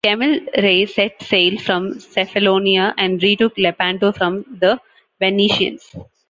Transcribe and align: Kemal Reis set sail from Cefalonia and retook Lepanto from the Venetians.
Kemal 0.05 0.31
Reis 0.57 0.95
set 0.95 1.21
sail 1.21 1.59
from 1.59 1.93
Cefalonia 1.99 2.91
and 2.97 3.21
retook 3.21 3.55
Lepanto 3.55 4.11
from 4.11 4.43
the 4.49 4.79
Venetians. 5.19 5.91